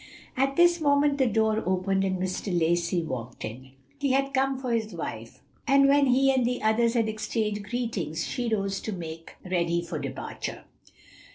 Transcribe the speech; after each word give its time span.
At 0.35 0.55
this 0.55 0.81
moment 0.81 1.19
the 1.19 1.27
door 1.27 1.61
opened, 1.63 2.03
and 2.03 2.17
Mr. 2.19 2.51
Lacey 2.59 3.03
walked 3.03 3.45
in. 3.45 3.73
He 3.99 4.13
had 4.13 4.33
come 4.33 4.57
for 4.57 4.71
his 4.71 4.95
wife, 4.95 5.43
and 5.67 5.87
when 5.87 6.07
he 6.07 6.33
and 6.33 6.43
the 6.43 6.63
others 6.63 6.95
had 6.95 7.07
exchanged 7.07 7.69
greetings, 7.69 8.25
she 8.25 8.49
rose 8.51 8.79
to 8.81 8.93
make 8.93 9.35
ready 9.45 9.83
for 9.83 9.99
departure. 9.99 10.63